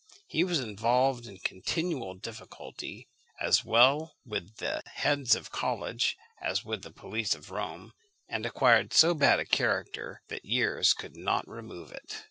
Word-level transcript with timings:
He 0.25 0.43
was 0.43 0.59
involved 0.59 1.27
in 1.27 1.37
continual 1.37 2.15
difficulty, 2.15 3.07
as 3.39 3.63
well 3.63 4.17
with 4.25 4.55
the 4.55 4.81
heads 4.87 5.35
of 5.35 5.43
the 5.43 5.49
college 5.51 6.17
as 6.41 6.65
with 6.65 6.81
the 6.81 6.89
police 6.89 7.35
of 7.35 7.51
Rome, 7.51 7.93
and 8.27 8.43
acquired 8.43 8.93
so 8.93 9.13
bad 9.13 9.39
a 9.39 9.45
character 9.45 10.23
that 10.29 10.43
years 10.43 10.95
could 10.95 11.15
not 11.15 11.47
remove 11.47 11.91
it. 11.91 12.19